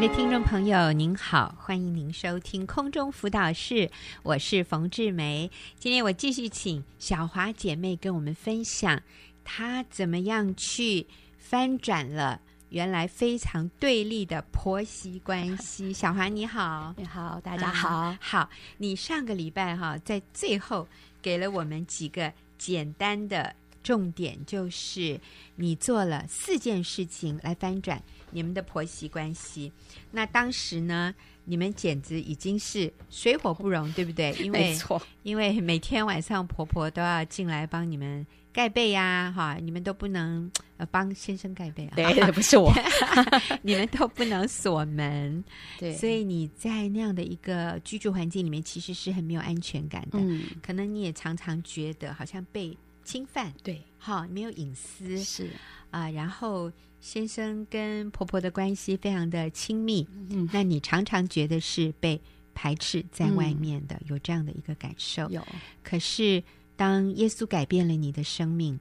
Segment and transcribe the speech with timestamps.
[0.00, 3.90] 的听众朋友，您好，欢迎您收听空中辅导室，
[4.22, 5.50] 我是冯志梅。
[5.76, 9.02] 今天我继续请小华姐妹跟我们分享，
[9.42, 11.04] 她怎么样去
[11.36, 15.92] 翻转了原来非常对立的婆媳关系。
[15.92, 18.48] 小华你好，你好，大家好，嗯、好。
[18.76, 20.86] 你上个礼拜哈，在最后
[21.20, 23.52] 给了我们几个简单的
[23.82, 25.20] 重点，就是
[25.56, 28.00] 你做了四件事情来翻转。
[28.30, 29.72] 你们的婆媳关系，
[30.10, 31.14] 那当时呢，
[31.44, 34.32] 你们简直已经是水火不容，对不对？
[34.42, 42.72] 因为没错，因为每天晚上婆婆都要进来帮你们盖被呀，哈，你们都不能呃帮先生盖被啊，对，不是我，
[43.62, 45.44] 你们都不能锁门，
[45.78, 52.76] 对，所以你在那样的一个居住环境里面，其实是很没有安全感的，嗯，可能你也常常觉得好像被
[53.08, 55.46] 侵犯，对，好，没有隐私，是。
[55.90, 56.70] 啊、呃，然后。
[57.00, 62.20] 先生跟婆婆的关系非常的亲密，嗯，那你常常觉得是被
[62.56, 65.30] 排斥在外面的，嗯、有这样的一个感受。
[65.30, 65.40] 有，
[65.84, 66.42] 可是
[66.74, 68.76] 当耶稣改变了你的生命，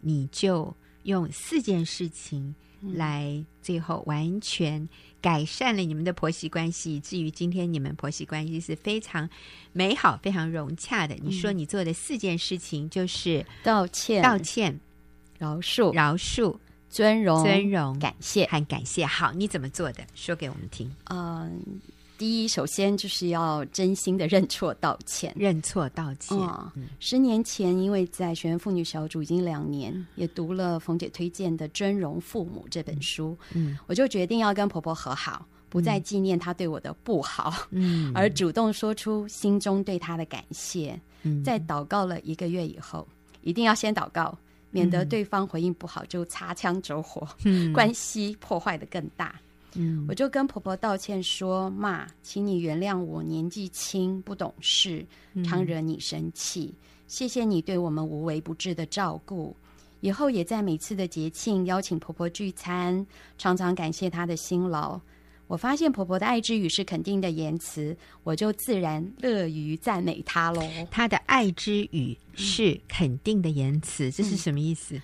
[0.00, 2.52] 你就用四件事情
[2.94, 4.88] 来最后完全
[5.20, 9.28] 改善了你们的婆媳关系，以至于今天你们婆媳关系是非常
[9.72, 11.14] 美好、非常融洽的。
[11.22, 14.80] 你说你做的四件事情就是道歉、道歉、
[15.38, 16.56] 饶恕、饶恕。
[16.92, 19.06] 尊荣、尊荣、感谢和感谢。
[19.06, 20.04] 好，你怎么做的？
[20.12, 20.90] 说给我们听。
[21.04, 21.62] 嗯，
[22.20, 26.36] 第一，首先就是要真心的认错道歉，认错道歉。
[26.36, 41.00] 嗯嗯、十年前，因为在学员妇女小组已经两年，也读了冯姐推荐的《尊荣父母》这本书，嗯，我就决定要跟婆婆和好，不再纪念她对我的不好，嗯，而主动说出心中对她的感谢。
[41.22, 43.08] 嗯，在祷告了一个月以后，
[43.40, 44.36] 一定要先祷告。
[44.72, 49.34] 免得对方回应不好就擦枪走火，嗯、 关系破坏的更大。
[49.74, 55.06] 嗯，我就跟婆婆道歉说：“妈，请你原谅我年纪轻不懂事，
[55.44, 56.74] 常惹你生气。
[57.06, 59.54] 谢谢你对我们无微不至的照顾，
[60.00, 63.06] 以后也在每次的节庆邀请婆婆聚餐，
[63.38, 65.00] 常常感谢她的辛劳。”
[65.46, 70.62] 我发现婆婆的爱之语是肯定的言辞，我就自然乐于赞美她喽。
[70.92, 74.94] 她的爱之语是肯定的言辞，嗯、这是什么意思？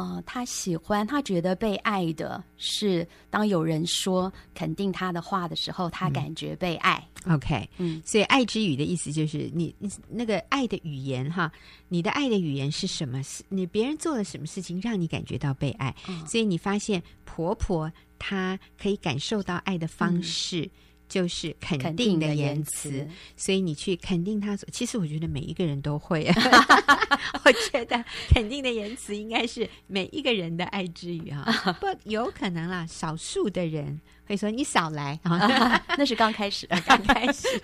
[0.00, 7.06] 呃，他喜欢，他觉得被爱的是当有人说肯定他的话的时候，他感觉被爱。
[7.24, 9.74] 嗯、OK，嗯，所以爱之语的意思就是你，
[10.08, 11.52] 那个爱的语言哈，
[11.88, 13.22] 你的爱的语言是什么？
[13.22, 15.94] 是你别人做了什么事情让你感觉到被爱？
[16.08, 17.92] 嗯、所以你发现婆婆。
[18.22, 20.70] 她可以感受到爱的方式，嗯、
[21.10, 23.06] 就是肯定的言辞，
[23.36, 24.56] 所以你去肯定他。
[24.72, 26.24] 其实我觉得每一个人都会，
[27.44, 31.44] 我觉得肯定的言辞应该是每一个人的爱之语啊。
[31.80, 35.18] 不有可能啦，少数的人会说你少来。
[35.24, 37.60] 啊，那是刚开始，刚开始。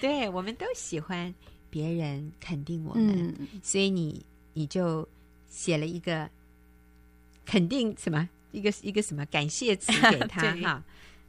[0.00, 1.34] 对，我们都喜欢
[1.70, 5.08] 别人肯定我们，嗯、所以你你就
[5.48, 6.30] 写了一个
[7.46, 8.28] 肯定什么？
[8.52, 10.82] 一个一个什么感谢词给他哈，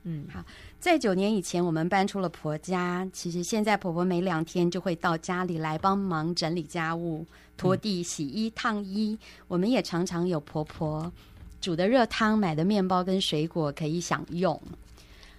[0.06, 0.44] 嗯，好，
[0.82, 3.08] 在九年以前，我们搬出了婆家。
[3.14, 7.24] 其实现在婆婆每两天就会到家里来帮忙整理家务、
[7.56, 9.16] 拖地、洗衣、烫衣。
[9.48, 11.10] 我们也常常有婆婆
[11.62, 14.60] 煮的热汤、买的面包跟水果可以享用。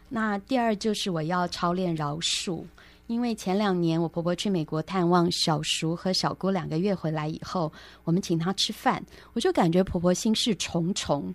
[0.09, 2.63] 那第二就是我要操练饶恕，
[3.09, 7.73] 因为前两年我婆婆去美国探望小叔和小姑两个月回来以后，
[8.05, 11.35] 我们请她吃饭，我就感觉婆婆心事重重。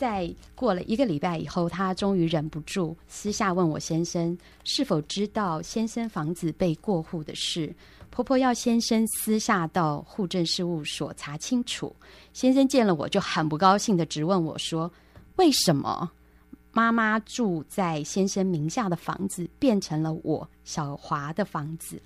[0.00, 4.34] 在过了一个礼拜以后，她终于忍不住私下问我先生
[4.64, 7.70] 是否知道先生房子被过户的事。
[8.08, 11.94] 婆婆要先生私下到户政事务所查清楚。
[12.32, 14.90] 先生见了我就很不高兴地直问我说
[15.36, 16.10] ：“为什么
[16.72, 22.00] 妈妈住在先生名下的房子变成了我小华的房子？”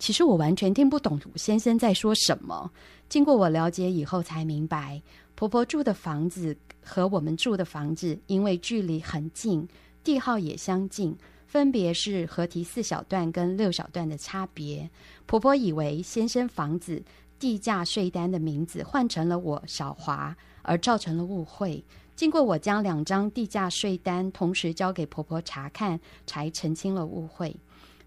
[0.00, 2.68] 其实我完全听不懂先生在说什么。
[3.08, 5.00] 经过我了解以后，才明白
[5.36, 6.56] 婆婆住的房子。
[6.82, 9.66] 和我们住的房子因为距离很近，
[10.02, 11.16] 地号也相近，
[11.46, 14.88] 分别是河堤四小段跟六小段的差别。
[15.26, 17.02] 婆婆以为先生房子
[17.38, 21.82] 地价税单的名字换成了我小华，而造成了误会。
[22.16, 27.54] 经过我将两张地价税单同时交给婆婆查看，才澄清了误会。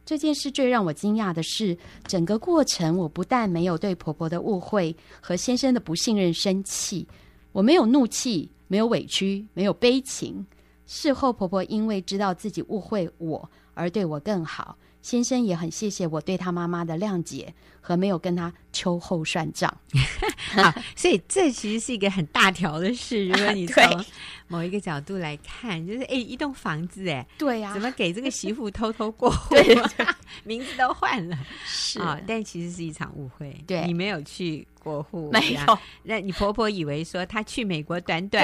[0.05, 1.75] 这件事最让我惊讶的是，
[2.05, 7.07] 整个过程我不但没有对婆婆的误会和先生的不信任生气，
[7.53, 8.51] 我没有怒气。
[8.65, 10.43] 没有委屈，没有悲情。
[10.87, 19.71] 事后，婆婆因为知道自己误会我，而对我更好，先生也很谢谢我对他妈妈的谅解和没有跟他秋后算账。
[20.55, 23.27] 好，所以这其实是一个很大条的事。
[23.29, 24.05] 如果你从
[24.47, 29.55] 某一个角度来看，就是哎，一栋房子，哎，对呀，怎么给这个媳妇偷偷过户？
[30.43, 33.55] 名字都换了，是啊，但其实是一场误会。
[33.67, 34.65] 对，你没有去。
[34.83, 38.43] 过户没有，那你婆婆以为说她去美国短短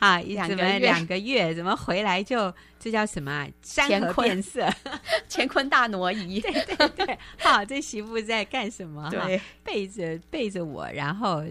[0.00, 0.18] 哈，
[0.48, 2.50] 怎么两个月，怎么回来就
[2.84, 4.68] 这叫什么山河变色，
[5.26, 6.38] 乾坤大挪移？
[6.44, 9.08] 对对对，好，这媳妇在干什么？
[9.08, 11.42] 对，背着背着我，然后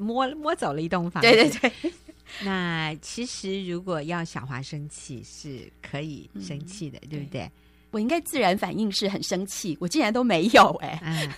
[0.00, 1.20] 摸摸走了一栋房。
[1.22, 1.92] 对对对。
[2.42, 7.48] 那其实如果要小华生气是可以生气的，对不对？
[7.92, 11.32] 我应该自然反应是很生气，我竟然都没有哎。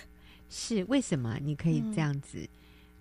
[0.48, 2.48] 是为什么你可以这样子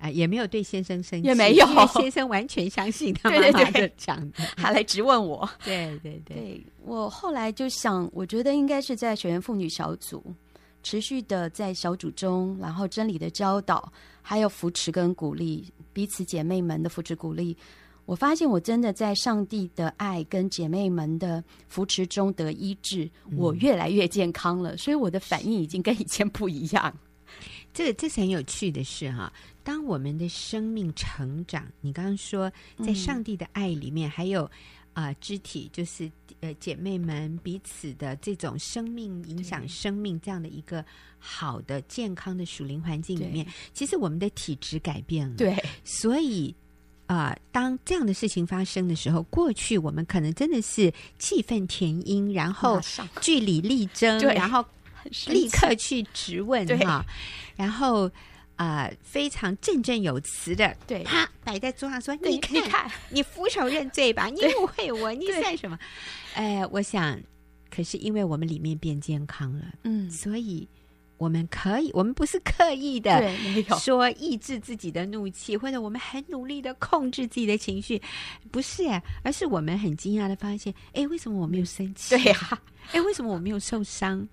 [0.04, 0.12] 啊、嗯呃？
[0.12, 5.50] 也没有对先生生气，也没有，因为先生完全相信他 妈妈的讲的，还来质问我。
[5.64, 10.24] 对对对，对，我后来就想，我觉得应该是在学员妇女小组
[10.84, 13.92] 持续的在小组中，然后真理的教导，
[14.22, 17.56] 还有扶持跟鼓励彼此姐妹们的扶持鼓励。
[18.06, 24.76] 我发现我真的在上帝的爱跟姐妹们的扶持中得医治，嗯、我越来越健康了。
[24.76, 26.94] 所以我的反应已经跟以前不一样。
[27.74, 29.32] 这个这是很有趣的事哈。
[29.64, 32.52] 当我们的生命成长，你刚刚说
[32.86, 34.44] 在上帝的爱里面，嗯、还有
[34.94, 36.12] 啊、呃、肢体，就是
[36.42, 40.84] 呃姐妹们彼此的这种生命影响生命这样的一个
[41.18, 45.36] 好的健康的属灵环境里面，其实我们的体质改变了。
[45.38, 46.54] 对，所以
[47.08, 52.82] 啊、呃，当这样的事情发生的时候，过去我们可能真的是气愤填膺，然后
[53.22, 54.64] 据理力争，然后。
[55.28, 57.06] 立刻去质问哈，
[57.58, 58.10] 然后
[58.56, 65.78] 啊、呃，非常振振有词的，对，啪摆在桌上说：“你看，你看，你俯首认罪吧，你误会我，你算什么？”
[66.36, 67.20] 哎，我想，
[67.70, 70.68] 可是因为我们里面变健康了，嗯，所以
[71.18, 73.32] 我们可以，我们不是刻意的
[73.80, 78.02] 说抑制自己的怒气，或者我们很努力的控制自己的情绪，
[78.52, 78.84] 不是，
[79.24, 82.16] 而是我们很惊讶的发现，哎，为什么我没有生气？
[82.16, 82.62] 对呀，
[82.92, 84.28] 哎，为什么我没有受伤？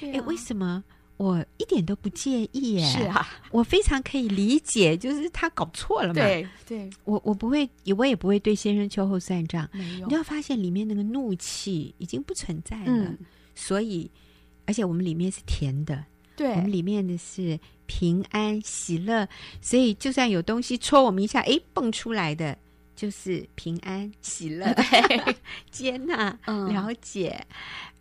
[0.00, 0.82] 哎，为什么
[1.22, 2.80] 我一点都不介意？
[2.80, 6.14] 哎，是啊，我非常可以理解，就是他搞错了嘛。
[6.14, 9.68] 对，对我我不会，我也不会对先生秋后算账。
[9.72, 12.84] 没有，你要发现里面那个怒气已经不存在了。
[12.86, 13.16] 嗯，
[13.54, 14.10] 所以，
[14.66, 16.04] 而且我们里面是甜的，
[16.34, 19.28] 对，我们里面的是平安喜乐。
[19.60, 22.58] 所以，就算有东西戳我们一下，哎，蹦出来的
[22.96, 24.66] 就是平安喜乐，
[25.70, 27.46] 接纳、嗯、了解。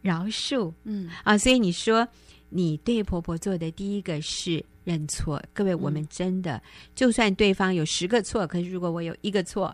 [0.01, 2.07] 饶恕，嗯啊，所以你说
[2.53, 5.41] 你对婆婆做的第一个是认错。
[5.53, 6.61] 各位，我们真的，嗯、
[6.93, 9.73] 就算对方有十个错，可是如果我有一个错，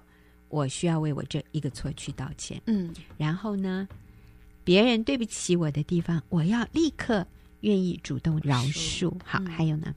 [0.50, 2.62] 我需要为我这一个错去道歉。
[2.68, 3.88] 嗯，然后呢，
[4.63, 7.25] 别人对不起我的地方，我要立刻
[7.62, 9.12] 愿意主动饶恕。
[9.25, 9.95] 好，嗯、还有呢，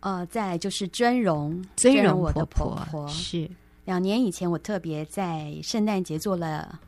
[0.00, 3.48] 呃，再来就是尊荣，尊荣我的婆婆，婆婆是
[3.86, 6.78] 两年以前，我特别在圣诞节做了。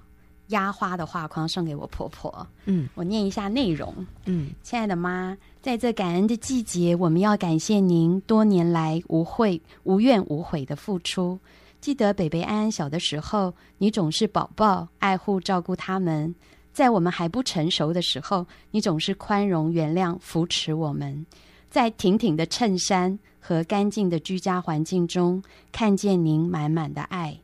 [0.49, 2.47] 压花的画框送给我婆婆。
[2.65, 3.94] 嗯，我念一下内容。
[4.27, 11.39] 嗯，亲爱的妈，在这感恩的季节，我们要感谢您多年来无悔、无怨无悔的付出。
[11.81, 16.33] 记得北北安安小的时候，你总是宝宝、爱护、照顾他们；
[16.73, 21.27] 在我们还不成熟的时候，你总是宽容、原谅、扶持我们。
[21.69, 25.43] 在挺挺的衬衫和干净的居家环境中，
[25.73, 27.37] 看见您满满的爱。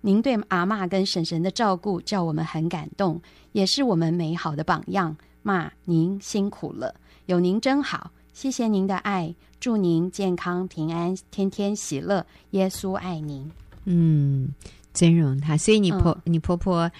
[0.00, 3.20] 您对阿妈跟婶婶的照顾，叫我们很感动，
[3.52, 5.16] 也是我们美好的榜样。
[5.42, 6.94] 妈，您辛苦了，
[7.26, 12.24] 有您真好，谢谢您的爱，祝您健康平安，天天喜乐。
[12.50, 13.50] 耶稣爱您。
[13.84, 14.52] 嗯，
[14.92, 16.90] 尊荣他，所以你婆、嗯、你婆婆，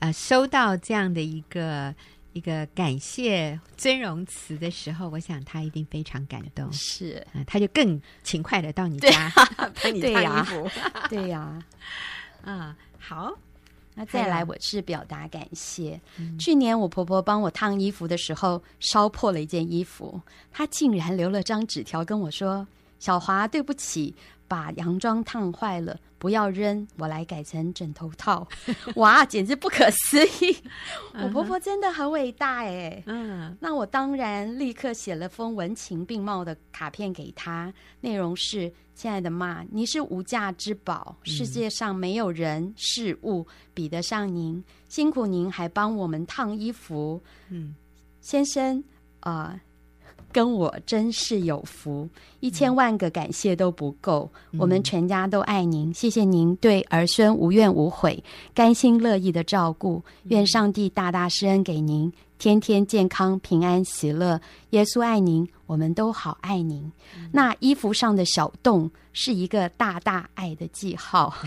[0.00, 1.94] 呃，收到这样的一个
[2.32, 6.70] 一个感谢尊荣词的时候，我想她一定非常感动。
[6.72, 9.32] 是，她、呃、就更勤快的到你家
[9.82, 10.70] 帮你 烫衣服。
[11.08, 11.40] 对呀。
[11.40, 11.64] 啊，
[12.98, 13.36] 好，
[13.94, 16.00] 那再来，我是表达感谢。
[16.38, 20.20] 去年我婆婆帮我烫衣服的时候，烧破了一件衣服，
[20.52, 22.66] 她竟然留了张纸条跟我说
[23.00, 24.14] ：“小华，对不起。”
[24.48, 28.46] 把洋装烫坏了，不要扔，我来改成枕头套。
[28.96, 30.56] 哇，简直不可思议！
[31.14, 33.02] 我婆婆真的很伟大哎。
[33.06, 47.22] 嗯，那我当然立刻写了封文情并茂的卡片给她，内容是：亲爱的妈，你是无价之宝，世界上没有人事物比得上您，辛苦您还帮我们烫衣服。
[47.48, 47.74] 嗯，
[48.20, 48.82] 先生
[49.20, 49.48] 啊。
[49.52, 49.60] 呃
[50.32, 52.08] 跟我真是有福，
[52.40, 54.30] 一千万个感谢都不够。
[54.50, 58.22] 嗯、我们全家都爱您，谢谢您对儿孙无怨无悔、
[58.54, 60.04] 甘心乐意的照顾。
[60.24, 64.38] 愿上帝大大施恩给您，天天健康、平安、喜乐。
[64.70, 66.82] 耶稣爱您，我们都好爱您。
[67.16, 71.34] 嗯、那衣服上的小洞是一个大大爱的记号。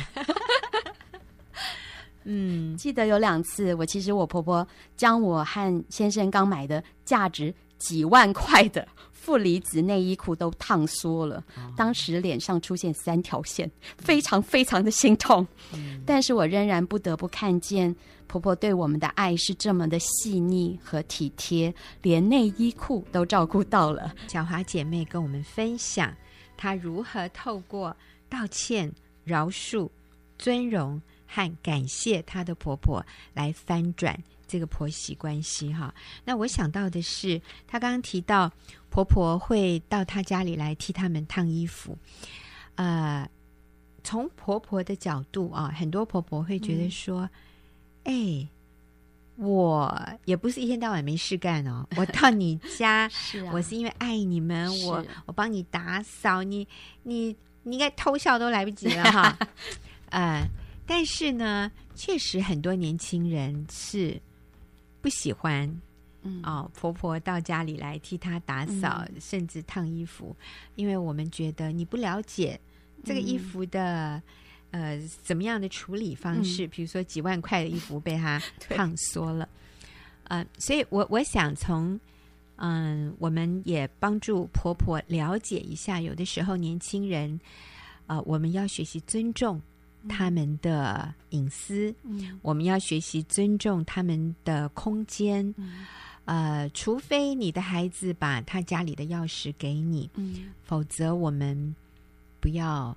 [2.23, 15.45] 嗯， 记得有两次，我其实我婆婆将我和先生刚买的价值几万块的负离子内衣裤都烫缩了，哦、当时脸上出现三条线，非常非常的心痛。
[15.73, 17.95] 嗯、但是我仍然不得不看见
[18.27, 24.13] 婆婆对我们的爱是这么的细腻和体贴，连内衣裤都照顾到了。
[24.27, 26.13] 小华姐妹跟我们分享，
[26.55, 27.95] 她如何透过
[28.29, 28.91] 道歉、
[29.23, 29.89] 饶恕、
[30.37, 31.01] 尊荣。
[31.31, 33.05] 和感谢她的婆婆
[33.35, 34.19] 来翻转
[34.49, 35.93] 这个婆媳关系哈。
[36.25, 38.51] 那我想到的是，她刚刚提到
[38.89, 41.95] 婆婆会到她家里来替他们烫衣服。
[42.75, 43.29] 呃，
[44.03, 47.29] 从婆婆的角度啊，很多婆婆会觉得说
[48.03, 48.49] ：“哎、嗯欸，
[49.35, 56.67] 我也不是一天到晚没事干哦， 我到你家，是啊、我是因为爱你们，我我帮你打扫，你
[57.03, 59.37] 你你应该偷笑都来不及了哈。
[60.09, 60.47] ”呃。
[60.91, 64.19] 但是呢，确实很多年轻人是
[65.01, 65.81] 不喜欢，
[66.21, 66.41] 嗯。
[66.43, 70.35] 哦，婆婆到家里来替她打扫，嗯、甚至烫衣服，
[70.75, 72.59] 因为我们觉得你不了解
[73.03, 74.21] 这个衣服的、
[74.71, 79.47] 嗯、呃怎么样的处理方式，嗯、比如说几万块的衣服被她 烫缩了，
[80.27, 81.99] 对呃，所以我我想从
[82.57, 87.39] 嗯、呃，我们也帮助婆婆了解一下，有的时候年轻人
[88.05, 89.61] 啊、呃，我们要学习尊重。
[90.07, 95.53] 他们的隐私，嗯、我们要学习尊重他们的空间。
[95.57, 95.85] 嗯、
[96.25, 101.75] 呃，除非你的孩子把他家里的钥匙给你，嗯、否则我们
[102.39, 102.95] 不要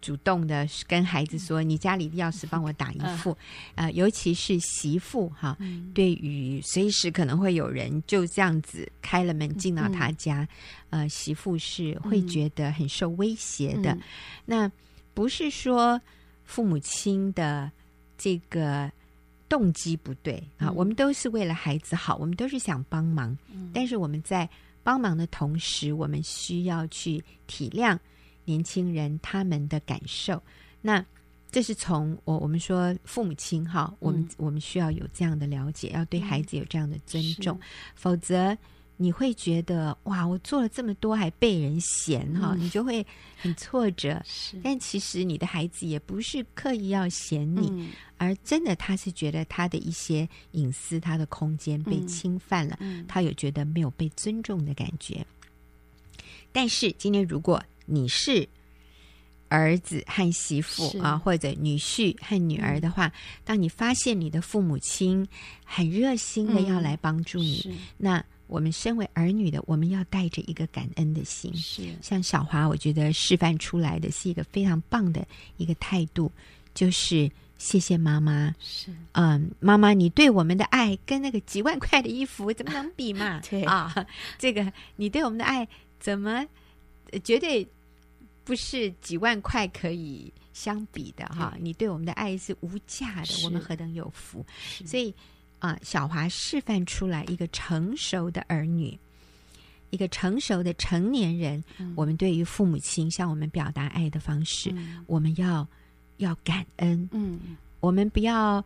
[0.00, 3.30] 主动的跟孩子说：“嗯、你家里的钥匙帮我打一副。
[3.76, 10.46] 嗯”呃，尤其是媳妇哈，嗯、对于随时可能会有人就这样子开了门进到他家，
[10.90, 13.92] 嗯、呃，媳妇是会觉得很受威胁的。
[13.92, 14.00] 嗯、
[14.44, 14.72] 那
[15.14, 16.00] 不是说
[16.44, 17.70] 父母亲的
[18.18, 18.90] 这个
[19.48, 23.36] 动机不对啊，嗯、我们都是为了孩子好，我们都是想帮忙。
[23.52, 24.48] 嗯、但是我们在
[24.82, 27.98] 帮忙的同时，我们需要去体谅
[28.44, 30.42] 年轻人他们的感受。
[30.82, 31.04] 那
[31.50, 37.62] 这是从我我们说父母亲哈，我们、嗯、我们需要有这样的了解，要对孩子有这样的尊重，嗯、
[37.94, 38.56] 否则。
[38.96, 43.04] 你会觉得哇，我做了这么多还被人嫌哈，嗯、你就会
[43.36, 44.22] 很挫折。
[44.24, 44.56] 是。
[44.62, 55.26] 但其实你的孩子也不是刻意要嫌你，嗯、而真的他是觉得他的一些隐私、他的空间被侵犯了，嗯、他有觉得没有被尊重的感觉。
[56.18, 58.48] 嗯、但是今天如果你是
[59.48, 63.12] 儿子和媳妇啊，或者女婿和女儿的话，嗯、
[63.44, 65.26] 当你发现你的父母亲
[65.64, 68.24] 很热心的要来帮助你，嗯、那。
[68.46, 71.54] 我们身为儿女的，我们要带着一个感恩的心。
[71.56, 76.30] 是，像小华，我觉得示范出来的是一个非常棒的一个态度，
[76.74, 78.54] 就是谢谢妈妈。
[78.60, 83.40] 是，嗯，妈妈，你对我们的爱跟那个几万块的衣服怎么能比嘛？
[83.48, 83.94] 对啊，
[84.38, 85.66] 这个你对我们的爱
[85.98, 86.46] 怎么
[87.24, 87.66] 绝对
[88.44, 91.56] 不是几万块可以相比的哈？
[91.58, 94.44] 你对我们的爱是无价的，我们何等有福！
[94.84, 95.12] 所以。
[95.64, 98.98] 啊，小华示范出来一个成熟的儿女，
[99.88, 101.64] 一个成熟的成年人。
[101.78, 105.66] 嗯、我们对于父母亲向我们表达爱的方式，嗯、我们要
[106.18, 107.08] 要感恩。
[107.12, 108.62] 嗯，我们不要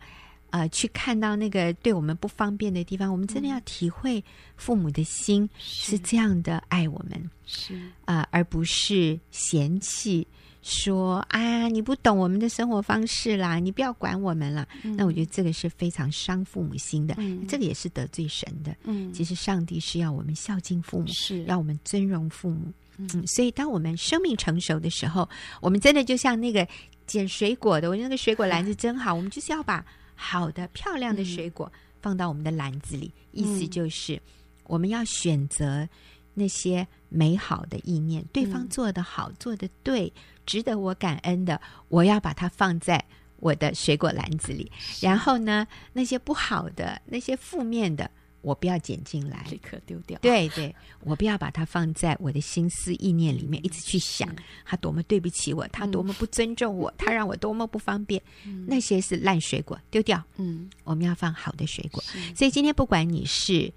[0.51, 4.25] 呃去看到那个对我们不方便的地方，我们真的要体会
[4.57, 7.77] 父母的心是这样的爱我们，是
[8.07, 10.27] 啊、呃，而不是嫌弃。
[10.61, 14.67] 说啊，你不懂我们的生活方式啦，你不要管我们了。
[14.83, 18.77] 嗯、那我觉得这个是非常伤父母心的，嗯、这个也是得罪神的。
[18.85, 22.73] 嗯，其实上帝是要我们孝敬父母，是要我们尊荣父母。
[22.99, 25.29] 嗯，嗯，所以当我们生命成熟的时候，
[25.61, 26.67] 我们真的就像那个
[27.07, 29.85] 捡水果的，我觉得那个水果篮子真好，嗯、我们就是要把
[30.17, 31.73] 好的、漂亮的水果
[32.03, 33.13] 放到我们的篮子里。
[33.33, 34.21] 嗯、意思就是，
[34.65, 35.89] 我们要选择
[36.35, 40.13] 那些美好的意念，对方做的好，嗯、做的对。
[40.49, 43.05] 值得我感恩的，我要把它放在
[43.37, 44.73] 我的水果篮子里。
[44.99, 50.19] 然后呢，那些不好的、那些负面的，我不要捡进来，立刻丢掉。
[50.21, 54.27] 对对，我不要把它放在我的心思意念里面，一直去想
[54.65, 58.23] 他多么对不起我，他多么不尊重我，嗯、他让我多么不方便。
[58.47, 60.25] 嗯、那些是烂水果，丢掉。
[60.37, 62.03] 嗯，我们要放好的水果。
[62.35, 63.71] 所以今天不管你是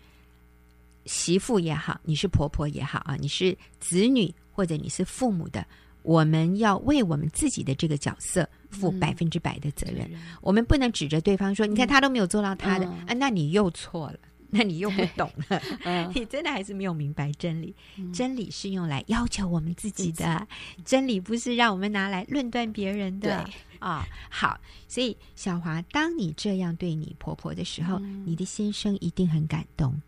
[1.05, 5.65] 媳妇也好，你是婆婆也好啊，你是子女或者你是父母的。
[6.03, 10.09] 我们要为我们自己的这个角色负百分之百的责任。
[10.13, 14.19] 嗯、我们不能指着对方说：“你看他都没有做到他的，嗯、啊，那你又错了。
[14.53, 17.73] ”那你又不懂了， 嗯 你真的还是没有明白真理。
[17.95, 20.45] 嗯真理是用来要求我们自己的，
[20.83, 23.45] 真理不是让我们拿来论断别人的。
[23.45, 29.99] 对啊、好，所以小华，当你这样对你婆婆的时候，嗯你的先生一定很感动。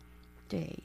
[0.46, 0.78] 对，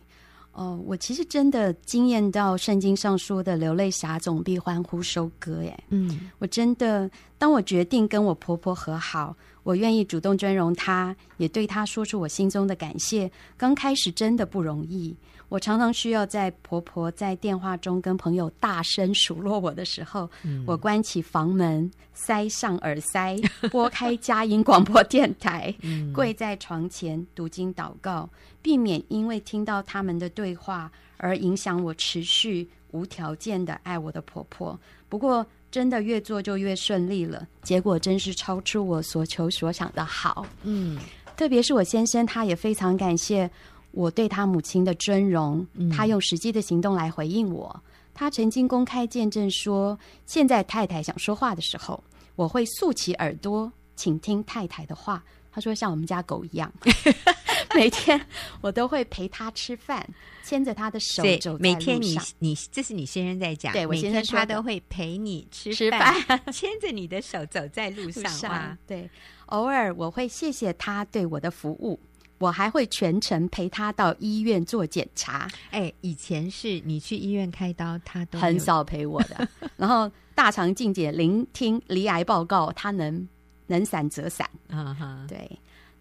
[0.51, 5.83] 哦、我其实真的惊艳到圣经上说的“流泪撒种必欢呼收割”耶。
[5.89, 9.35] 嗯我真的，当我决定跟我婆婆和好，
[9.69, 13.29] 我愿意主动尊荣她，也对她说出我心中的感谢。
[13.55, 15.15] 刚开始真的不容易，
[15.47, 28.27] 我常常需要在婆婆在电话中跟朋友大声数落我的时候，嗯我关起房门，塞上耳塞，拨开佳音广播电台， 嗯跪在床前读经祷告，
[28.63, 34.79] 避免因为听到他们的对话而影响我持续无条件的爱我的婆婆。
[35.07, 40.45] 不过，真的越做就越顺利了，结果真是超出我所求所想的好。
[40.63, 40.97] 嗯
[41.37, 43.49] 特别是我先生，他也非常感谢
[43.91, 47.81] 我对他母亲的尊荣，嗯他用实际的行动来回应我。
[48.13, 52.03] 他曾经公开见证说，现在太太想说话的时候，
[52.35, 55.23] 我会竖起耳朵请听太太的话。
[55.51, 56.71] 他说像我们家狗一样，
[57.83, 58.19] 每天
[58.61, 60.05] 我都会陪他吃饭，
[60.43, 66.13] 牵着他的手对走在每天你你这是你先生在讲，对我先生他都会陪你吃吃饭，
[66.51, 68.77] 牵着你的手走在路上上。
[68.85, 69.09] 对，
[69.47, 71.99] 偶尔我会谢谢他对我的服务，
[72.37, 75.47] 我还会全程陪他到医院做检查。
[75.71, 79.47] 哎，以前是你去医院开刀，他都很少陪我的。
[79.77, 83.27] 然后大肠镜检、聆听离癌报告，他能
[83.67, 84.49] 能闪则闪。
[84.69, 85.49] 啊哈，对，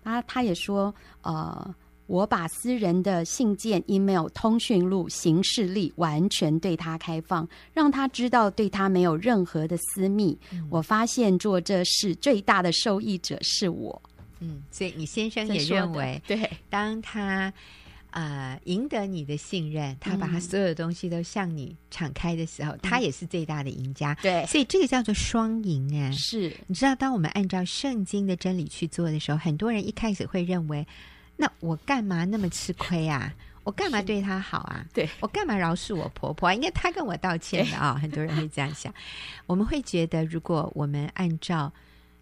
[0.09, 1.75] 他他也说，呃，
[2.07, 10.39] 我把私人的信件、email、通讯录、行事历完全对他开放，让他知道对他没有任何的私密。
[10.53, 14.01] 嗯我发现做这事最大的受益者是我。
[14.41, 17.53] 嗯，所以你先生也认为，对当他
[18.19, 24.13] 呃赢得你的信任，他把他嗯所有的东西都向你敞开的时候，他也是最大的赢家。
[24.21, 26.11] 对所以这个叫做双赢啊。
[26.11, 30.85] 是你知道，当我们按照圣经的真理去做的时候，很多人一开始会认为，
[31.37, 33.33] 那我干嘛那么吃亏啊？
[33.63, 34.85] 我干嘛对他好啊？
[34.95, 36.53] 对我干嘛饶恕我婆婆？
[36.53, 38.93] 应该他跟我道歉的啊、 很多人会这样想。
[39.47, 41.71] 我们会觉得，如果我们按照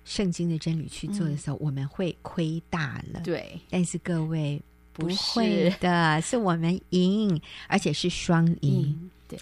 [0.05, 3.21] 圣经的真理去做的时候，我们会亏大了。
[3.23, 4.61] 对，但是各位
[4.97, 8.97] 不不会是的，是我们赢，而且是双赢。
[8.99, 9.39] 嗯，对，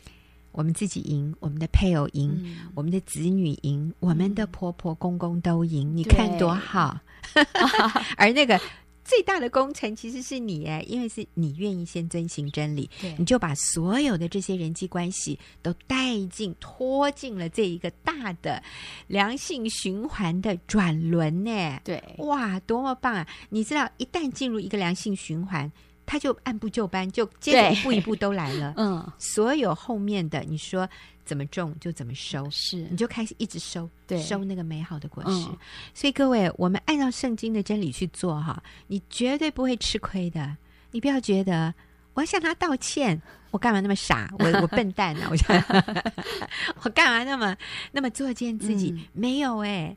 [0.50, 5.96] 我们自己赢，我们的配偶赢，嗯我们的子女赢，我们的婆婆公公都赢。
[5.96, 6.98] 你看多好！
[8.18, 8.60] 而那个
[9.04, 18.62] 最大的功臣其实是你哎，因为是你愿意先遵循真理，对你就把所有的这些人际关系都带进、拖进了这一个大的
[19.06, 21.80] 良性循环的转轮呢。
[21.84, 23.26] 对，哇，多么棒啊！
[23.50, 25.70] 你知道，一旦进入一个良性循环，
[26.06, 28.74] 他就按部就班，就接着一步一步都来了。
[28.78, 30.88] 嗯，所有后面的，你说
[31.24, 35.48] 怎么种就怎么收，是你就开始一直收，对收那个美好的果实。
[35.48, 35.56] 嗯
[35.94, 40.56] 所以各位，我们按照圣经的真理去做哈，你绝对不会吃亏的。
[40.90, 41.74] 你不要觉得
[42.12, 44.32] 我要向他道歉，我干嘛那么傻？
[44.38, 45.28] 我 我笨蛋啊！
[45.30, 45.56] 我想
[46.82, 47.56] 我干嘛那么
[47.90, 48.90] 那么作践自己？
[48.90, 49.96] 嗯没有哎、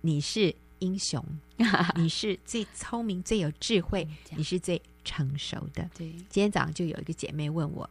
[0.00, 1.24] 你是英雄，
[1.94, 5.88] 你是最聪明、最有智慧，你是最成熟的。
[5.96, 7.88] 对，今天早上就有一个姐妹问我，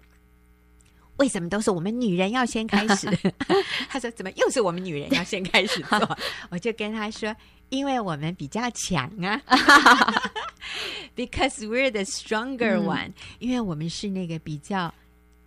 [1.18, 3.08] 为什么都是我们女人要先开始？
[3.90, 6.18] 他说怎么又是我们女人要先开始做？
[6.50, 7.34] 我就跟他说，
[7.70, 9.42] 因为我们比较强啊，
[11.16, 14.94] because we're the stronger 嗯 one，、因为我们是那个比较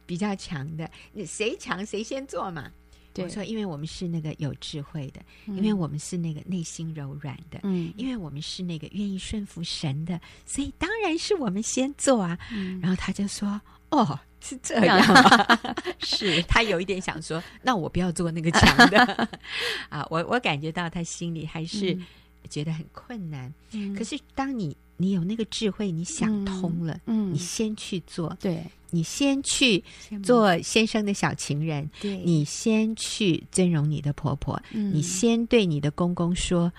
[0.06, 2.70] 比较强的，你谁强谁先做嘛。
[3.18, 12.38] 我说，因为我们是那个有智慧的，嗯因为我们是那个内心柔软的，嗯，因为我们是那个愿意顺服神的，所以当然是我们先做啊。
[12.52, 13.58] 嗯然后他就说
[13.90, 14.98] ：“哦，是这样。
[14.98, 15.60] 啊。
[15.98, 16.42] 是。
[16.42, 19.28] 他有一点想说：“那我不要做那个强的。
[19.88, 20.06] 啊。
[20.10, 22.06] 我”我感觉到他心里还是嗯。
[22.48, 23.52] 觉得很困难。
[23.72, 23.94] 嗯。
[23.94, 29.82] 可是当你你有那个智慧，你想通了，嗯，你先去做，对，你先去
[30.22, 32.16] 做先生的小情人，对。
[32.18, 34.94] 你先去尊荣你的婆婆，嗯。
[34.94, 36.72] 你先对你的公公说。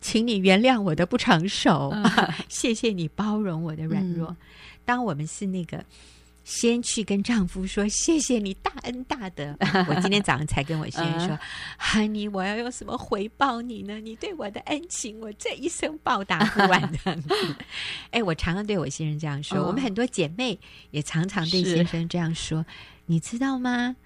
[0.00, 2.04] 请你原谅我的不成熟，嗯。
[2.50, 4.28] 谢谢你包容我的软弱。
[4.28, 4.36] 嗯。
[4.84, 5.82] 当我们是那个
[6.44, 9.56] 先去跟丈夫说谢谢你大恩大德，
[9.88, 11.38] 我今天早上才跟我先生说
[11.80, 13.98] ，Honey，我要用什么回报你呢？
[13.98, 17.18] 你对我的恩情，我这一生报答不完的。
[18.12, 20.58] 哎，我常常对我先生这样说，嗯我们很多姐妹
[20.90, 22.64] 也常常对先生这样说，
[23.06, 23.96] 你知道吗？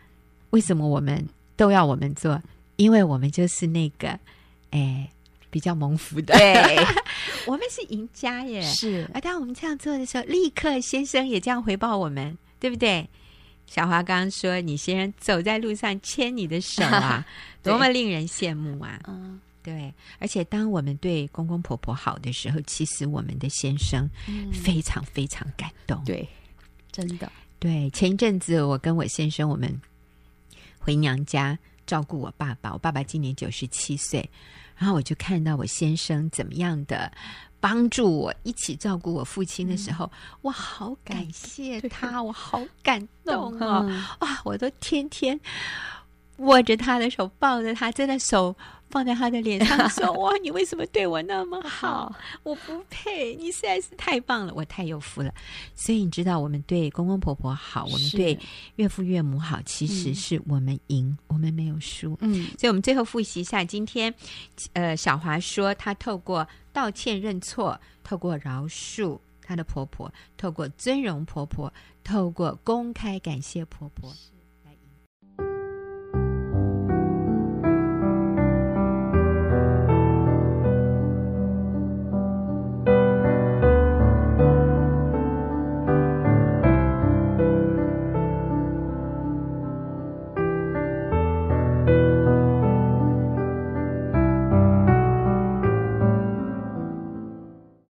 [0.51, 2.41] 为什么我们都要我们做？
[2.77, 4.19] 因为我们就是那个，
[4.71, 5.11] 哎。
[5.51, 6.37] 比较蒙福的。
[6.37, 6.77] 对，
[7.47, 8.63] 我们是赢家耶。
[8.63, 13.09] 是，而当我们这样做的时候，立刻先生也这样回报我们，对不对？
[13.67, 17.27] 小华刚刚说，你先生走在路上牵你的手啊，
[17.63, 18.99] 多么令人羡慕啊！
[19.07, 19.93] 嗯，对。
[20.19, 24.09] 而且当我们对公公婆婆好的时候，其实我们的先生
[24.55, 26.03] 非常非常感动。
[26.05, 26.27] 对，
[26.91, 27.31] 真的。
[27.59, 29.69] 对，前一阵子我跟我先生，我们
[30.79, 32.73] 回娘家照顾我爸爸。
[32.73, 34.27] 我爸爸今年九十七岁，
[34.79, 37.11] 然后我就看到我先生怎么样的
[37.61, 40.11] 帮助我一起照顾我父亲的时候，嗯、
[40.43, 43.85] 哇，好感谢他，我好感动哦！
[43.89, 45.39] 嗯、哇，我都天天
[46.37, 48.55] 握着他的手，抱着他，真的手。
[48.91, 52.15] 放在他的脸上说： “哇，你为什么对我那么好？
[52.43, 55.33] 我不配，你实在是太棒了，我太有福了。
[55.75, 58.39] 所以你知道，我们对公公婆婆好，我们对
[58.77, 62.17] 岳父岳母好，其实是我们赢，嗯、我们没有输。
[62.21, 64.13] 嗯，所以我们最后复习一下，今天，
[64.73, 71.73] 呃，小华说，她透过道歉认错，透过饶恕她的婆婆，透过尊荣婆婆，
[72.03, 74.11] 透过公开感谢婆婆。
[74.13, 74.31] 是